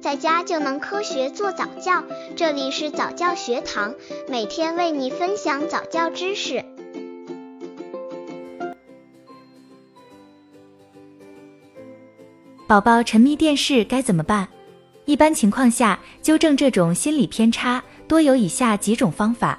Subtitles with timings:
[0.00, 2.02] 在家就能科学做早教。
[2.34, 3.94] 这里是早教学堂，
[4.28, 6.64] 每天为你分享早教知识。
[12.66, 14.48] 宝宝沉迷电视该怎么办？
[15.04, 19.58] 一般情况下，纠正这种心理偏差，多有以下几种方法。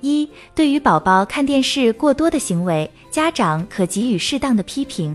[0.00, 5.14] 一、对于宝宝看电视过多的行为，家长可给予适当的批评。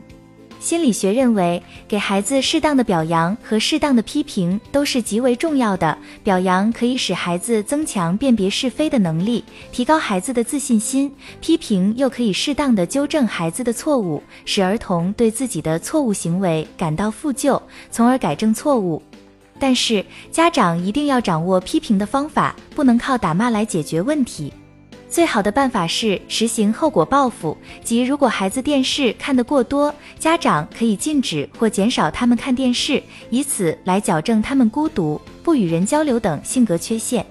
[0.60, 5.98] 心理学认为，给孩子适当的表扬和适当的批评都是极为重要的。
[6.22, 11.10] 表扬可以使孩子增强辨别是非的能力，提高孩子的自信心；
[11.40, 19.02] 批评又可以适当的纠正孩子的错误，使儿童对自己的错误行为感到负疚，从而改正错误。
[19.58, 24.54] 但是，家长一定要掌握批评的方法，不能靠打骂来解决问题。
[25.10, 37.26] 最好的办法是实行后果报复，即如果孩子电视看得过多，家长可以禁止或减少他们看电视，以此来矫正他们孤独、不与人交流等性格缺陷。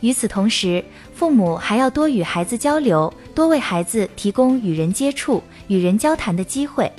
[0.00, 0.82] 与此同时，
[1.14, 6.90] 父母还要多与孩子交流，多为孩子提供与人接触、与人交谈的机会。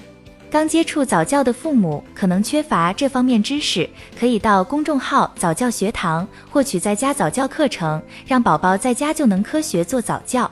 [0.52, 3.88] 刚接触早教的父母可能缺乏这方面知识，
[4.20, 10.50] 可以到公众号早教学堂获取在家早教课程，让宝宝在家就能科学做早教。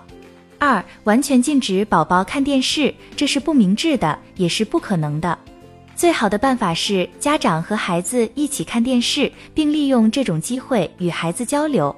[0.60, 5.36] 二、完全禁止宝宝看电视，这是不明智的，也是不可能的。
[5.96, 11.96] 最好的办法是家长和孩子一起看电视，并利用这种机会与孩子交流。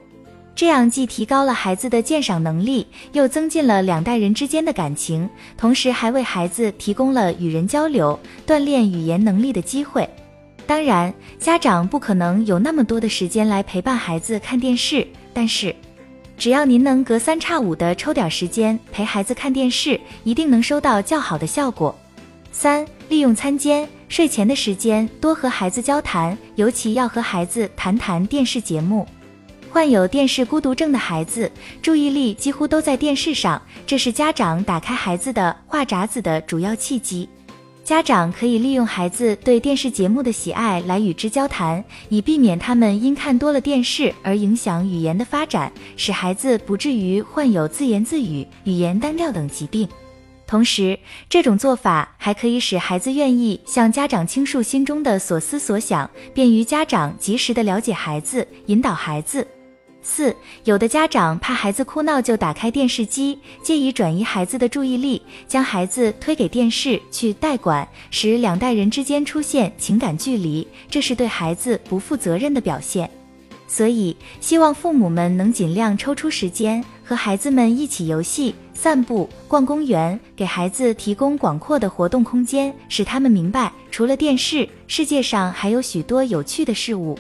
[0.60, 10.06] 这样既提高了孩子的鉴赏能力，又增进了两代人之间的感情，同时还为孩子提供了与人交流、锻炼语言能力的机会。
[10.68, 15.74] 当然，家长不可能有那么多的时间来陪伴孩子看电视，但是，
[16.38, 21.98] 只要您能隔三差五的抽点时间陪孩子看电视，一定能收到较好的效果。
[22.52, 29.08] 三、利用餐间、睡前的时间多和孩子交谈，尤其要和孩子谈谈电视节目。
[29.72, 37.30] 患有电视孤独症的孩子，注意力几乎都在电视上，这是家长打开孩子的话匣子的主要契机。
[37.84, 49.88] 家长可以利用孩子对电视节目的喜爱来与之交谈，以避免他们因看多了电视而影响语言的发展，使孩子不至于患有自言自语、语言单调等疾病。
[50.46, 50.98] 同时，
[51.30, 59.48] 这种做法还可以使孩子愿意向家长倾诉心中的所思所想，便于家长及时的了解孩子，引导孩子。
[60.10, 73.08] 四，有的家长怕孩子哭闹，就打开电视机，借以转移孩子的注意力，将孩子推给电视去代管，使两代人之间出现情感距离，这是对孩子不负责任的表现。
[73.68, 87.16] 所以，希望父母们能尽量抽出时间和孩子们一起游戏、散步、逛公园，给孩子提供广阔的活动空间，使他们明白，除了电视，世界上还有许多有趣的事物。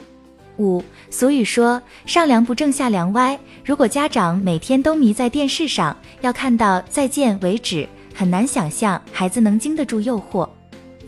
[0.59, 10.47] 五俗语说上梁不正下梁歪，如果家长每天都迷在电视上，要看到再见为止，很难想象孩子能经得住诱惑。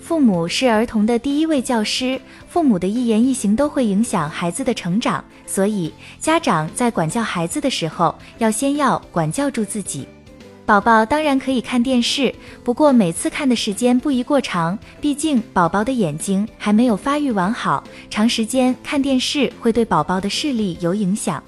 [0.02, 10.08] 父母是儿童的第一位教师，父母的一言一行都会影响孩子的成长，所以家长在管教孩子的时候，要先要管教住自己。
[10.72, 12.34] 宝宝当然可以看电视，
[12.64, 21.44] 不过每次看的时间不宜过长，毕竟宝宝的眼睛还没有发育完好，长时间看电视会对宝宝的视力有影响。